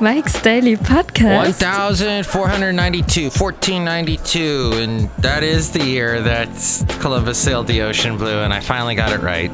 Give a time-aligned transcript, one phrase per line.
[0.00, 1.36] Mike's Daily Podcast.
[2.22, 6.48] 1492, 1492, and that is the year that
[7.00, 9.50] Columbus sailed the ocean blue, and I finally got it right.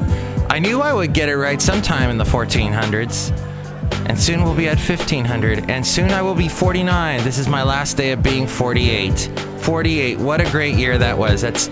[0.49, 3.31] I knew I would get it right sometime in the 1400s,
[4.09, 7.23] and soon we'll be at 1500, and soon I will be 49.
[7.23, 9.31] This is my last day of being 48.
[9.59, 11.41] 48, what a great year that was.
[11.41, 11.69] That's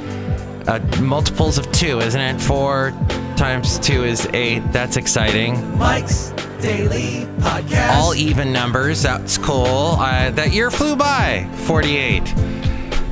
[0.68, 2.40] uh, multiples of two, isn't it?
[2.40, 2.92] Four
[3.36, 4.60] times two is eight.
[4.72, 5.78] That's exciting.
[5.78, 6.32] Mike's
[6.62, 7.96] Daily Podcast.
[7.96, 9.02] All even numbers.
[9.02, 9.96] That's cool.
[10.00, 11.48] Uh, that year flew by.
[11.66, 12.22] 48.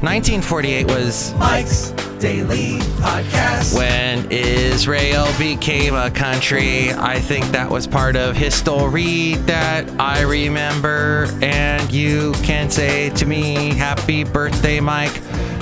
[0.02, 3.76] 1948 was Mike's Daily Podcast.
[3.76, 6.92] when Israel became a country.
[6.92, 11.28] I think that was part of history that I remember.
[11.42, 15.20] And you can say to me, Happy birthday, Mike,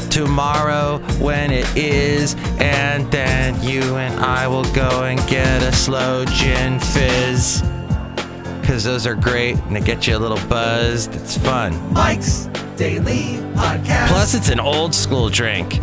[0.09, 2.35] tomorrow when it is.
[2.59, 7.63] And then you and I will go and get a slow gin fizz.
[8.65, 11.13] Because those are great and they get you a little buzzed.
[11.13, 11.93] It's fun.
[11.93, 14.07] Mike's Daily Podcast.
[14.07, 15.75] Plus, it's an old school drink.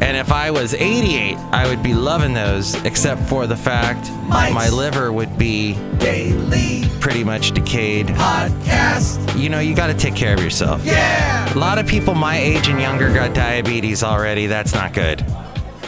[0.00, 4.54] And if I was 88, I would be loving those, except for the fact Mike's
[4.54, 8.06] my liver would be Daily pretty much decayed.
[8.06, 9.36] Podcast.
[9.36, 10.84] You know, you got to take care of yourself.
[10.84, 11.52] Yeah.
[11.52, 14.46] A lot of people my age and younger got diabetes already.
[14.46, 15.20] That's not good.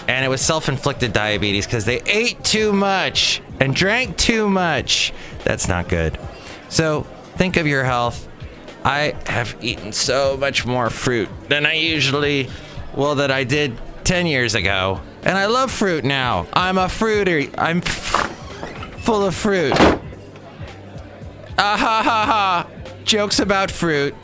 [0.08, 5.12] And it was self inflicted diabetes because they ate too much and drank too much.
[5.44, 6.18] That's not good.
[6.72, 7.02] So
[7.36, 8.26] think of your health.
[8.82, 12.48] I have eaten so much more fruit than I usually,
[12.96, 15.00] well, that I did 10 years ago.
[15.22, 16.46] And I love fruit now.
[16.54, 17.50] I'm a fruiter.
[17.58, 19.74] I'm f- full of fruit.
[21.58, 22.66] Ah ha ha ha.
[23.04, 24.14] Jokes about fruit.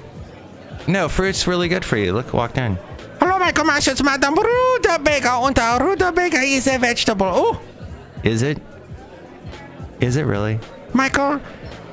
[0.86, 2.14] No, fruit's really good for you.
[2.14, 2.78] Look, walked in.
[3.20, 3.52] Hello, my.
[3.76, 5.38] It's Madame Rutabaga.
[5.42, 7.26] Und rutabaga is a vegetable.
[7.30, 7.60] Oh,
[8.24, 8.58] is it?
[10.00, 10.58] Is it really?
[10.94, 11.40] Michael,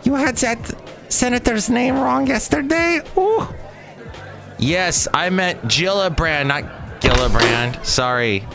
[0.06, 0.60] you had that
[1.10, 3.02] senator's name wrong yesterday.
[3.18, 3.48] Ooh.
[4.60, 6.64] Yes, I meant Gillibrand, not
[7.02, 7.84] Gillibrand.
[7.86, 8.48] Sorry,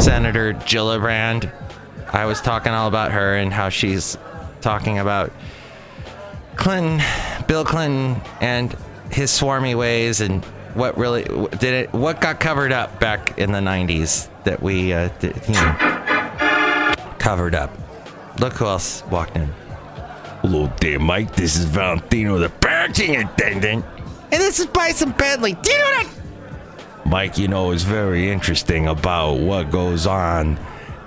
[0.00, 1.52] Senator Gillibrand.
[2.12, 4.18] I was talking all about her and how she's
[4.60, 5.32] talking about
[6.56, 7.00] Clinton,
[7.46, 8.76] Bill Clinton, and
[9.10, 10.44] his swarmy ways, and
[10.74, 11.92] what really did it?
[11.92, 17.54] What got covered up back in the ¡90s that we, uh, did, you know, covered
[17.54, 17.70] up.
[18.40, 19.52] Look who else walked in.
[20.48, 21.34] Hello there, Mike.
[21.34, 23.84] This is Valentino, the packaging attendant,
[24.30, 25.54] and this is Bison Bentley.
[25.54, 26.08] Do you know that?
[27.04, 30.56] Mike, you know, it's very interesting about what goes on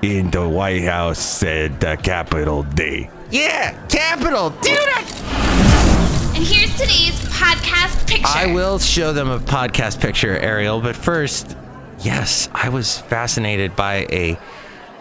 [0.01, 3.09] in the White House at the Capitol Day.
[3.31, 4.49] Yeah, Capitol.
[4.49, 6.33] Do you know that?
[6.35, 8.28] And here's today's podcast picture.
[8.28, 10.81] I will show them a podcast picture, Ariel.
[10.81, 11.55] But first,
[12.01, 14.38] yes, I was fascinated by a,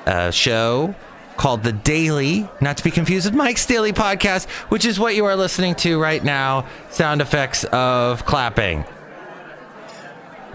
[0.07, 0.95] uh show
[1.39, 5.25] called The Daily, not to be confused with Mike's Daily Podcast, which is what you
[5.25, 6.67] are listening to right now.
[6.91, 8.85] Sound effects of clapping.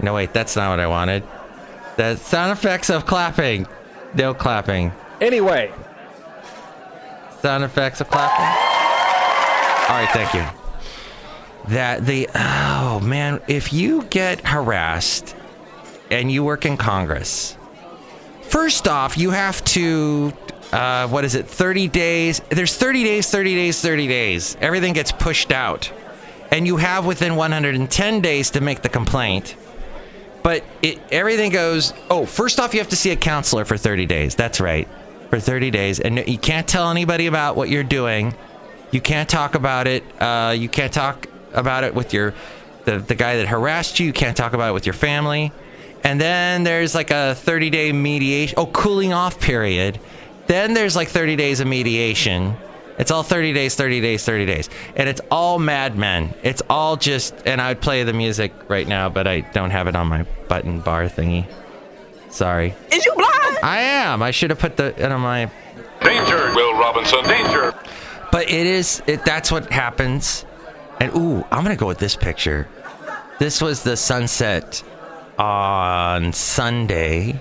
[0.00, 1.24] No, wait, that's not what I wanted.
[1.96, 3.66] The sound effects of clapping.
[4.14, 4.92] No clapping.
[5.20, 5.72] Anyway,
[7.44, 8.46] Sound effects of clapping.
[9.90, 10.46] All right, thank you.
[11.74, 15.36] That the oh man, if you get harassed
[16.10, 17.58] and you work in Congress,
[18.44, 20.32] first off, you have to
[20.72, 21.46] uh, what is it?
[21.46, 22.40] 30 days.
[22.48, 24.56] There's 30 days, 30 days, 30 days.
[24.60, 25.92] Everything gets pushed out,
[26.50, 29.56] and you have within 110 days to make the complaint.
[30.42, 31.94] But it everything goes.
[32.10, 34.34] Oh, first off, you have to see a counselor for 30 days.
[34.34, 34.88] That's right,
[35.30, 38.34] for 30 days, and you can't tell anybody about what you're doing.
[38.90, 40.04] You can't talk about it.
[40.20, 42.34] Uh, you can't talk about it with your
[42.84, 44.06] the the guy that harassed you.
[44.06, 45.52] You can't talk about it with your family.
[46.04, 48.54] And then there's like a 30 day mediation.
[48.58, 49.98] Oh, cooling off period.
[50.46, 52.56] Then there's like 30 days of mediation.
[52.98, 54.70] It's all 30 days, 30 days, 30 days.
[54.94, 56.32] And it's all Mad Men.
[56.42, 59.88] It's all just, and I would play the music right now, but I don't have
[59.88, 61.46] it on my button bar thingy.
[62.30, 62.74] Sorry.
[62.92, 63.58] Is you blind?
[63.62, 64.22] I am.
[64.22, 65.50] I should have put the, it on my,
[66.02, 67.24] Danger, Will Robinson.
[67.24, 67.74] Danger.
[68.30, 70.44] but it is, it, that's what happens.
[71.00, 72.68] And ooh, I'm going to go with this picture.
[73.38, 74.82] This was the sunset
[75.38, 77.40] on Sunday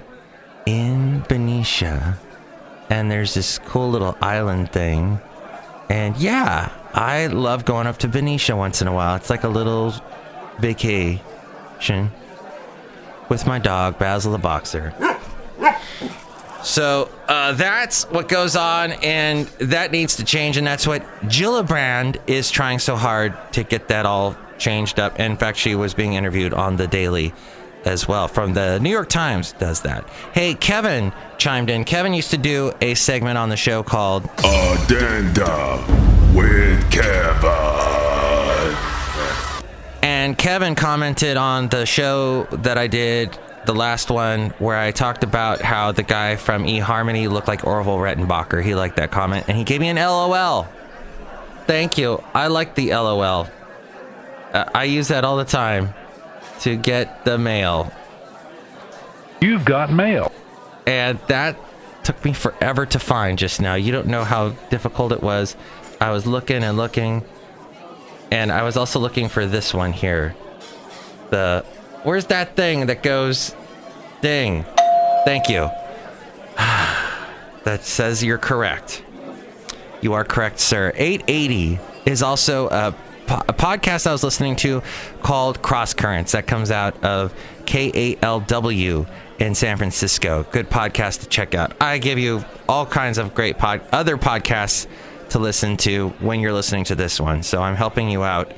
[0.65, 2.17] in Benicia.
[2.93, 5.19] And there's this cool little island thing.
[5.89, 9.15] And yeah, I love going up to Benicia once in a while.
[9.15, 9.95] It's like a little
[10.59, 11.19] vacation
[13.29, 14.93] with my dog, Basil the Boxer.
[16.61, 22.21] So uh, that's what goes on, and that needs to change, and that's what Gillibrand
[22.27, 25.19] is trying so hard to get that all changed up.
[25.19, 27.33] In fact, she was being interviewed on the Daily
[27.85, 29.53] as well from the New York Times.
[29.53, 30.07] Does that?
[30.33, 31.83] Hey, Kevin chimed in.
[31.83, 35.83] Kevin used to do a segment on the show called Addenda
[36.33, 37.49] with Kevin.
[40.01, 45.23] And Kevin commented on the show that I did, the last one, where I talked
[45.23, 48.63] about how the guy from eHarmony looked like Orville Redenbacher.
[48.63, 50.67] He liked that comment, and he gave me an LOL.
[51.67, 52.21] Thank you.
[52.33, 53.47] I like the LOL.
[54.51, 55.93] Uh, I use that all the time
[56.63, 57.91] to get the mail.
[59.41, 60.31] You've got mail.
[60.87, 61.57] And that
[62.03, 63.75] took me forever to find just now.
[63.75, 65.55] You don't know how difficult it was.
[65.99, 67.23] I was looking and looking.
[68.31, 70.35] And I was also looking for this one here.
[71.29, 71.65] The
[72.03, 73.55] Where's that thing that goes
[74.21, 74.65] ding?
[75.25, 75.69] Thank you.
[76.57, 79.03] that says you're correct.
[80.01, 80.91] You are correct, sir.
[80.95, 82.93] 880 is also a,
[83.27, 84.81] po- a podcast I was listening to
[85.21, 87.33] called Cross Currents that comes out of
[87.65, 89.07] KALW
[89.39, 90.45] in San Francisco.
[90.51, 91.73] Good podcast to check out.
[91.81, 94.87] I give you all kinds of great pod- other podcasts
[95.29, 97.43] to listen to when you're listening to this one.
[97.43, 98.51] So I'm helping you out.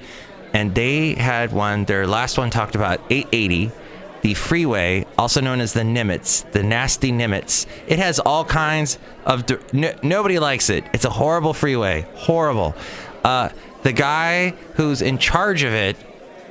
[0.53, 3.71] And they had one, their last one talked about 880,
[4.21, 7.65] the freeway, also known as the Nimitz, the nasty Nimitz.
[7.87, 9.45] It has all kinds of.
[9.45, 10.85] d- n- nobody likes it.
[10.93, 12.07] It's a horrible freeway.
[12.15, 12.73] Horrible.
[13.23, 13.49] Uh,
[13.85, 15.95] the guy who's in charge of it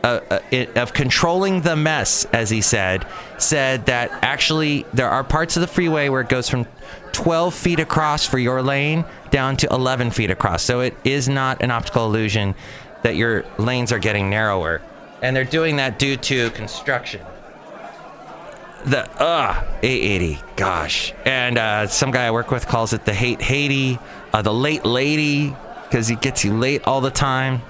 [0.04, 3.04] uh, uh, of controlling the mess, as he said,
[3.38, 6.64] said that actually there are parts of the freeway where it goes from
[7.10, 10.62] 12 feet across for your lane down to 11 feet across.
[10.62, 12.54] So it is not an optical illusion
[13.02, 14.80] that your lanes are getting narrower.
[15.20, 17.20] And they're doing that due to construction.
[18.84, 21.12] The uh 880, gosh.
[21.24, 23.98] And uh, some guy I work with calls it the hate Haiti,
[24.32, 25.56] uh, the late lady,
[25.94, 27.62] because he gets you late all the time.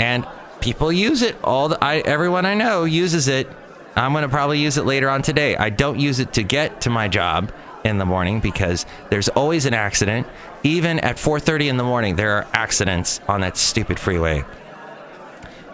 [0.00, 0.26] And
[0.60, 3.48] people use it all the I, everyone i know uses it.
[3.94, 5.54] I'm going to probably use it later on today.
[5.56, 7.52] I don't use it to get to my job
[7.84, 10.26] in the morning because there's always an accident.
[10.64, 14.42] Even at 4.30 in the morning there are accidents on that stupid freeway.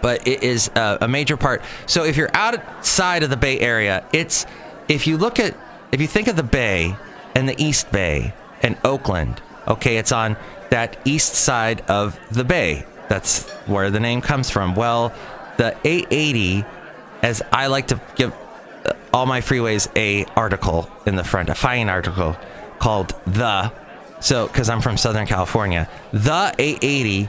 [0.02, 1.62] But it is a, a major part.
[1.86, 4.44] So if you're outside of the bay area it's
[4.88, 5.56] if you look at
[5.90, 6.94] if you think of the bay
[7.34, 10.36] and the east bay and oakland okay it's on
[10.70, 14.74] that east side of the bay that's where the name comes from.
[14.74, 15.12] Well,
[15.56, 16.64] the 880,
[17.22, 18.34] as I like to give
[19.12, 22.36] all my freeways a article in the front, a fine article
[22.78, 23.72] called the.
[24.20, 27.28] So, because I'm from Southern California, the 880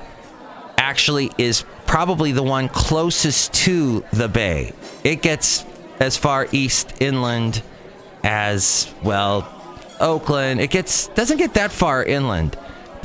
[0.78, 4.74] actually is probably the one closest to the bay.
[5.04, 5.66] It gets
[6.00, 7.62] as far east inland
[8.24, 9.54] as well
[10.00, 10.62] Oakland.
[10.62, 12.58] It gets doesn't get that far inland,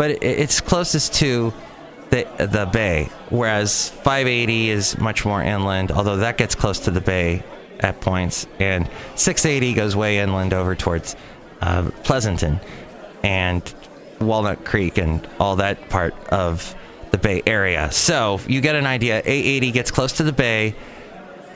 [0.02, 1.52] but it, it's closest to
[2.10, 3.08] the the bay.
[3.30, 7.44] Whereas 580 is much more inland, although that gets close to the bay
[7.78, 11.14] at points, and 680 goes way inland over towards
[11.60, 12.58] uh, Pleasanton
[13.22, 13.62] and
[14.20, 16.74] Walnut Creek and all that part of
[17.12, 17.92] the Bay Area.
[17.92, 19.18] So you get an idea.
[19.18, 20.74] 880 gets close to the Bay,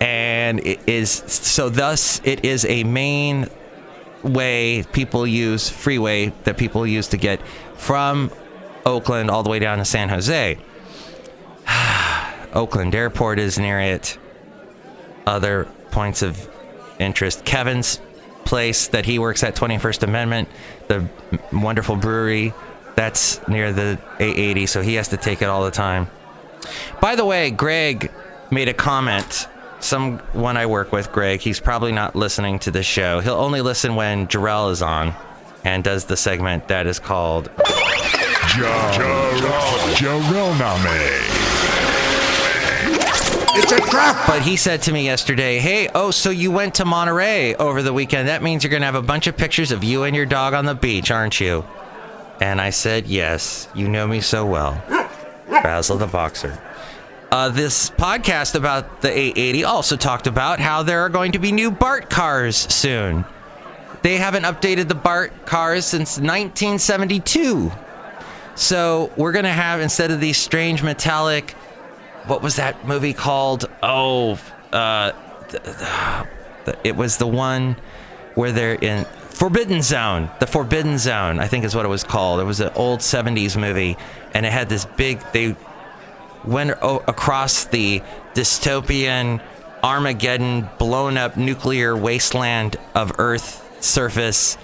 [0.00, 1.68] and it is so.
[1.68, 3.48] Thus, it is a main
[4.22, 7.40] way people use freeway that people use to get
[7.76, 8.30] from
[8.84, 10.58] Oakland all the way down to San Jose.
[12.52, 14.18] Oakland Airport is near it.
[15.26, 16.48] Other points of
[16.98, 17.44] interest.
[17.44, 18.00] Kevin's
[18.44, 20.48] place that he works at, 21st Amendment,
[20.88, 21.08] the
[21.52, 22.54] wonderful brewery,
[22.94, 26.08] that's near the 880, so he has to take it all the time.
[27.00, 28.10] By the way, Greg
[28.50, 29.48] made a comment.
[29.80, 33.20] Someone I work with, Greg, he's probably not listening to this show.
[33.20, 35.14] He'll only listen when Jarrell is on
[35.64, 37.50] and does the segment that is called
[38.56, 38.98] Jarel
[40.84, 41.16] Name
[43.58, 44.26] It's a trap.
[44.26, 47.92] But he said to me yesterday, "Hey, oh, so you went to Monterey over the
[47.92, 48.28] weekend?
[48.28, 50.66] That means you're gonna have a bunch of pictures of you and your dog on
[50.66, 51.64] the beach, aren't you?"
[52.40, 53.68] And I said, "Yes.
[53.74, 54.82] You know me so well,
[55.50, 56.58] Basil the boxer."
[57.30, 61.50] Uh, this podcast about the 880 also talked about how there are going to be
[61.50, 63.24] new BART cars soon.
[64.02, 67.72] They haven't updated the BART cars since 1972.
[68.54, 71.50] So we're gonna have instead of these strange metallic,
[72.26, 73.68] what was that movie called?
[73.82, 74.38] Oh,
[74.72, 75.12] uh,
[76.84, 77.76] it was the one
[78.36, 80.30] where they're in Forbidden Zone.
[80.38, 82.40] The Forbidden Zone, I think, is what it was called.
[82.40, 83.96] It was an old '70s movie,
[84.32, 85.20] and it had this big.
[85.32, 85.56] They
[86.46, 88.02] went o- across the
[88.34, 89.40] dystopian
[89.82, 94.58] Armageddon, blown up nuclear wasteland of Earth surface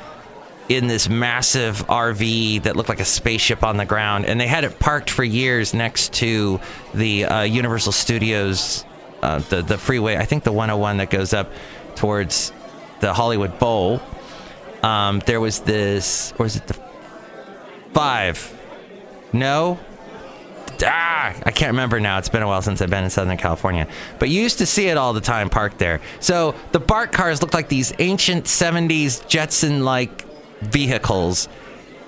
[0.68, 4.64] in this massive RV that looked like a spaceship on the ground, and they had
[4.64, 6.60] it parked for years next to
[6.94, 8.84] the uh, Universal Studios,
[9.22, 10.16] uh, the the freeway.
[10.16, 11.50] I think the 101 that goes up
[11.94, 12.52] towards
[13.00, 14.00] the Hollywood Bowl.
[14.82, 16.74] Um, there was this, or is it the
[17.92, 18.58] five?
[19.32, 19.78] No.
[20.84, 22.18] Ah, I can't remember now.
[22.18, 23.86] It's been a while since I've been in Southern California.
[24.18, 26.00] But you used to see it all the time parked there.
[26.20, 30.24] So the BART cars look like these ancient 70s Jetson like
[30.60, 31.48] vehicles,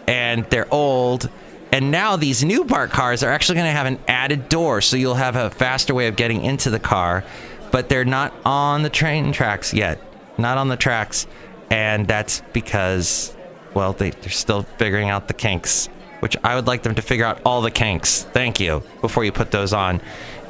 [0.07, 1.31] and they're old.
[1.73, 4.97] And now these new BART cars are actually going to have an added door, so
[4.97, 7.25] you'll have a faster way of getting into the car,
[7.73, 10.01] but they're not on the train tracks yet.
[10.39, 11.27] Not on the tracks.
[11.71, 13.35] And that's because,
[13.73, 15.89] well, they, they're still figuring out the kinks
[16.25, 18.23] which I would like them to figure out all the kinks.
[18.23, 20.01] Thank you before you put those on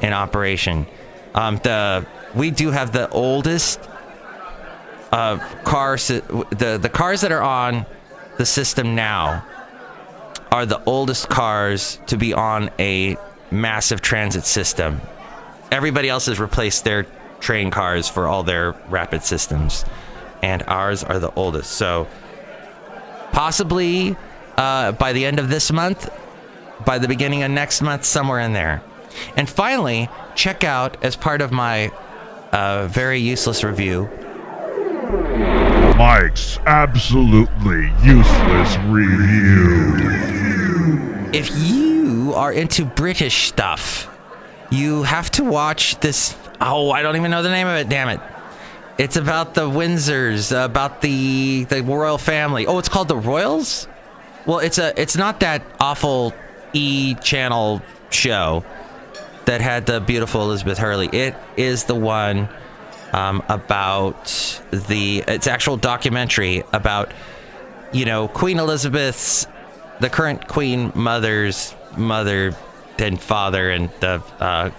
[0.02, 0.86] in operation.
[1.34, 3.80] Um, the we do have the oldest
[5.10, 6.06] uh, cars.
[6.06, 7.86] The the cars that are on
[8.38, 9.44] the system now
[10.52, 13.16] are the oldest cars to be on a
[13.50, 15.00] massive transit system.
[15.72, 17.04] Everybody else has replaced their
[17.40, 19.84] train cars for all their rapid systems,
[20.40, 21.72] and ours are the oldest.
[21.72, 22.06] So
[23.32, 24.16] possibly
[24.56, 26.10] uh, by the end of this month,
[26.84, 28.82] by the beginning of next month, somewhere in there.
[29.36, 31.90] And finally, check out as part of my
[32.52, 34.08] uh, very useless review.
[35.96, 39.96] Mike's absolutely useless review.
[41.32, 44.10] If you are into British stuff,
[44.70, 46.36] you have to watch this.
[46.60, 47.88] Oh, I don't even know the name of it.
[47.88, 48.20] Damn it!
[48.98, 52.66] It's about the Windsors, about the the royal family.
[52.66, 53.86] Oh, it's called the Royals.
[54.46, 56.34] Well, it's a it's not that awful
[56.72, 58.64] E channel show
[59.46, 61.08] that had the beautiful Elizabeth Hurley.
[61.08, 62.48] It is the one
[63.12, 67.12] um, about the it's actual documentary about
[67.92, 69.46] you know Queen Elizabeth's
[70.00, 72.54] the current Queen Mother's mother
[72.98, 74.70] and father and the uh,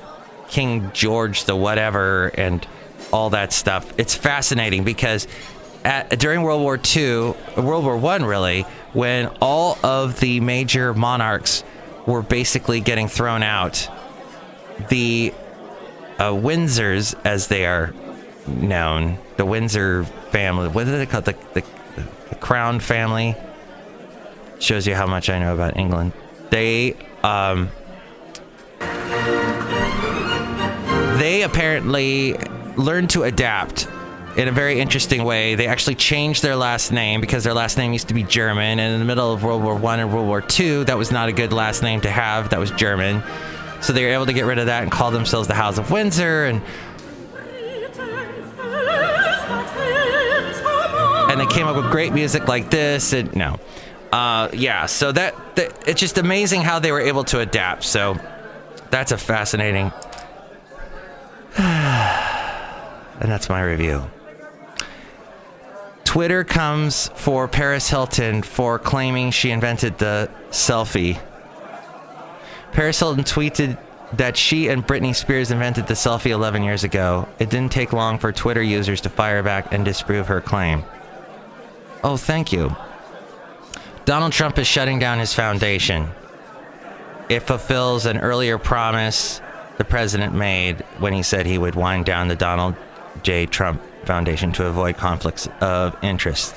[0.48, 2.66] King George the whatever and
[3.12, 3.92] all that stuff.
[3.98, 5.28] It's fascinating because
[5.86, 8.64] at, during World War II, World War One really,
[8.94, 11.64] when all of the major monarchs
[12.06, 13.90] were basically getting thrown out,
[14.90, 15.34] the
[16.18, 17.94] uh, Windsors, as they are
[18.48, 21.26] known, the Windsor family, what are they called?
[21.26, 21.64] The, the,
[22.30, 23.36] the Crown family.
[24.58, 26.14] Shows you how much I know about England.
[26.50, 27.70] They, um,
[31.20, 32.36] they apparently
[32.78, 33.88] learned to adapt
[34.36, 35.56] in a very interesting way.
[35.56, 38.94] They actually changed their last name because their last name used to be German, and
[38.94, 41.32] in the middle of World War One and World War Two, that was not a
[41.32, 42.50] good last name to have.
[42.50, 43.24] That was German,
[43.82, 45.92] so they were able to get rid of that and call themselves the House of
[45.92, 46.62] Windsor, and
[51.32, 53.14] and they came up with great music like this.
[53.14, 53.60] And no,
[54.12, 54.86] uh, yeah.
[54.86, 57.84] So that, that it's just amazing how they were able to adapt.
[57.84, 58.18] So
[58.90, 59.92] that's a fascinating.
[61.58, 64.10] and that's my review.
[66.16, 71.20] Twitter comes for Paris Hilton for claiming she invented the selfie.
[72.72, 73.78] Paris Hilton tweeted
[74.14, 77.28] that she and Britney Spears invented the selfie 11 years ago.
[77.38, 80.86] It didn't take long for Twitter users to fire back and disprove her claim.
[82.02, 82.74] Oh, thank you.
[84.06, 86.12] Donald Trump is shutting down his foundation.
[87.28, 89.42] It fulfills an earlier promise
[89.78, 92.76] the president made when he said he would wind down the Donald
[93.22, 93.48] J.
[93.48, 96.56] Trump Foundation to avoid conflicts of interest.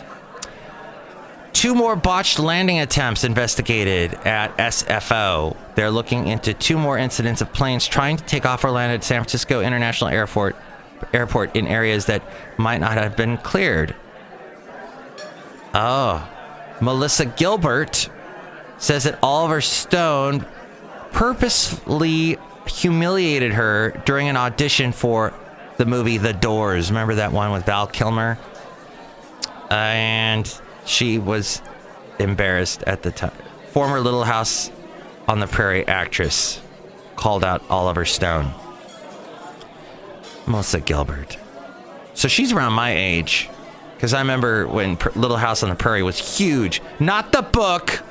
[1.52, 5.56] Two more botched landing attempts investigated at SFO.
[5.74, 9.02] They're looking into two more incidents of planes trying to take off or land at
[9.02, 10.54] San Francisco International Airport,
[11.12, 12.22] airport in areas that
[12.58, 13.96] might not have been cleared.
[15.74, 16.28] Oh,
[16.80, 18.08] Melissa Gilbert
[18.78, 20.46] says that Oliver Stone
[21.10, 25.34] purposefully humiliated her during an audition for
[25.78, 26.90] the movie The Doors.
[26.90, 28.38] Remember that one with Val Kilmer?
[29.70, 31.60] and she was
[32.18, 33.32] embarrassed at the time.
[33.70, 34.70] Former Little House
[35.26, 36.60] on the Prairie actress
[37.16, 38.50] called out Oliver Stone.
[40.46, 41.36] Melissa Gilbert.
[42.14, 43.50] So she's around my age.
[43.94, 46.80] Because I remember when Pr- Little House on the Prairie was huge.
[46.98, 48.02] Not the book.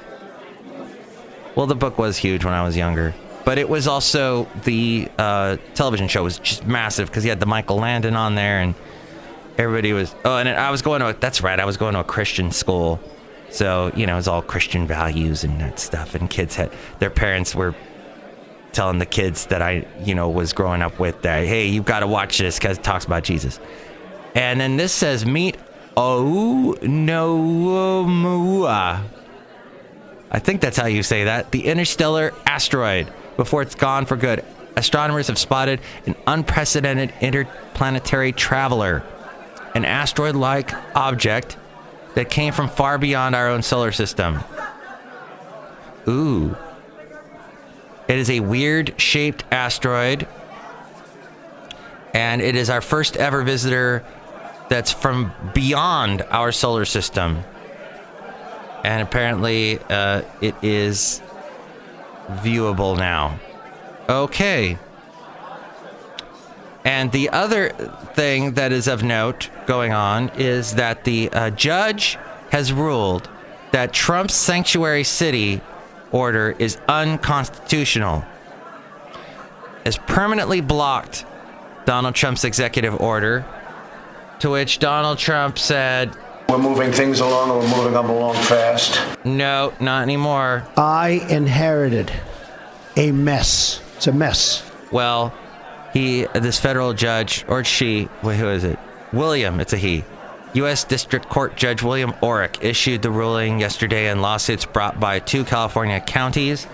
[1.56, 3.16] Well, the book was huge when I was younger.
[3.48, 7.46] But it was also the uh, television show was just massive because he had the
[7.46, 8.76] Michael Landon on there and
[9.58, 10.14] everybody was.
[10.26, 11.08] Oh, and I was going to.
[11.08, 11.58] A, that's right.
[11.58, 13.00] I was going to a Christian school,
[13.50, 16.14] so you know it was all Christian values and that stuff.
[16.14, 17.74] And kids had their parents were
[18.74, 21.46] telling the kids that I, you know, was growing up with that.
[21.46, 23.62] Hey, you've got to watch this because it talks about Jesus.
[24.36, 25.56] And then this says meet
[25.96, 26.82] Oumuamua.
[30.32, 31.52] I think that's how you say that.
[31.52, 34.44] The interstellar asteroid before it's gone for good.
[34.76, 39.04] Astronomers have spotted an unprecedented interplanetary traveler,
[39.74, 41.58] an asteroid like object
[42.16, 44.40] that came from far beyond our own solar system.
[46.08, 46.56] Ooh.
[48.08, 50.28] It is a weird shaped asteroid,
[52.14, 54.06] and it is our first ever visitor
[54.70, 57.44] that's from beyond our solar system.
[58.84, 61.22] And apparently, uh, it is
[62.28, 63.40] viewable now.
[64.10, 64.78] Okay.
[66.86, 67.70] And the other
[68.14, 72.18] thing that is of note going on is that the uh, judge
[72.52, 73.30] has ruled
[73.72, 75.62] that Trump's sanctuary city
[76.12, 78.24] order is unconstitutional.
[79.84, 81.26] Has permanently blocked
[81.86, 83.46] Donald Trump's executive order,
[84.40, 86.16] to which Donald Trump said,
[86.50, 89.02] We're moving things along and we're moving them along fast.
[89.26, 90.66] No, not anymore.
[90.78, 92.12] I inherited
[92.96, 93.82] a mess.
[93.98, 94.70] It's a mess.
[94.92, 95.34] Well,
[95.92, 98.80] he, this federal judge, or she, wait, who is it?
[99.12, 100.06] William, it's a he.
[100.54, 100.86] U.S.
[100.86, 106.00] District Court Judge William Orrick issued the ruling yesterday in lawsuits brought by two California
[106.00, 106.66] counties,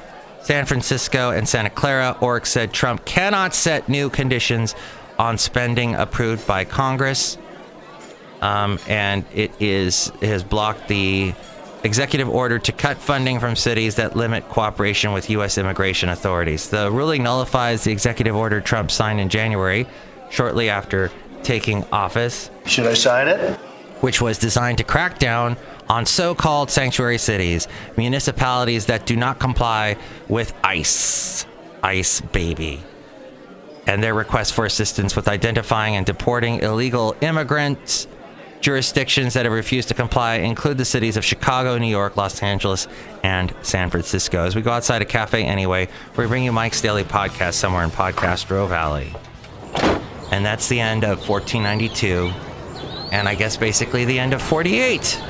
[0.41, 2.15] San Francisco and Santa Clara.
[2.21, 4.75] Orrick said Trump cannot set new conditions
[5.17, 7.37] on spending approved by Congress,
[8.43, 11.33] um, and it is it has blocked the
[11.83, 15.57] executive order to cut funding from cities that limit cooperation with U.S.
[15.57, 16.69] immigration authorities.
[16.69, 19.87] The ruling nullifies the executive order Trump signed in January,
[20.29, 21.09] shortly after
[21.41, 23.57] taking office Should I sign it?
[24.01, 25.55] which was designed to crack down
[25.87, 29.95] on so called sanctuary cities, municipalities that do not comply
[30.27, 31.45] with ICE.
[31.81, 32.81] ICE, baby.
[33.87, 38.07] And their request for assistance with identifying and deporting illegal immigrants.
[38.63, 42.87] Jurisdictions that have refused to comply include the cities of Chicago, New York, Los Angeles,
[43.21, 44.45] and San Francisco.
[44.45, 47.89] As we go outside a cafe anyway, we bring you Mike's Daily Podcast somewhere in
[47.89, 49.13] Podcast Podcastro Valley.
[50.31, 52.31] And that's the end of 1492
[53.11, 55.21] and I guess basically the end of 48.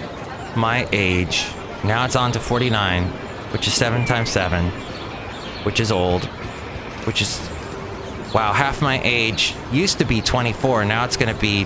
[0.55, 1.47] My age.
[1.83, 3.05] Now it's on to 49,
[3.51, 4.69] which is 7 times 7,
[5.63, 6.25] which is old,
[7.05, 7.39] which is.
[8.31, 11.65] Wow, half my age used to be 24, now it's going to be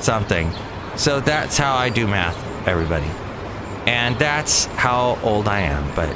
[0.00, 0.50] something.
[0.96, 3.06] So that's how I do math, everybody.
[3.86, 6.14] And that's how old I am, but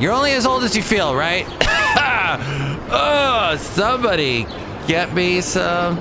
[0.00, 1.46] you're only as old as you feel, right?
[2.90, 4.46] oh, somebody
[4.86, 5.96] get me some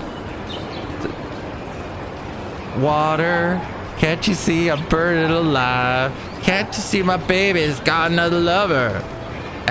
[2.82, 3.62] water.
[3.98, 6.12] Can't you see I'm burning alive?
[6.42, 9.04] Can't you see my baby's got another lover?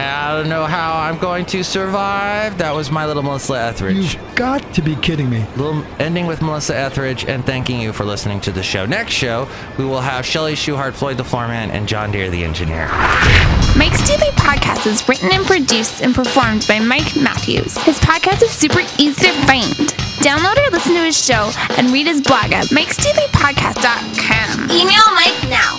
[0.01, 2.57] And I don't know how I'm going to survive.
[2.57, 4.15] That was my little Melissa Etheridge.
[4.15, 5.45] You've got to be kidding me.
[5.57, 8.87] Little ending with Melissa Etheridge and thanking you for listening to the show.
[8.87, 12.89] Next show, we will have Shelly Shuhart, Floyd the Floorman, and John Deere the Engineer.
[13.77, 17.77] Mike's Daily Podcast is written and produced and performed by Mike Matthews.
[17.85, 19.75] His podcast is super easy to find.
[20.25, 24.71] Download or listen to his show and read his blog at mikesdailypodcast.com.
[24.71, 25.79] Email Mike now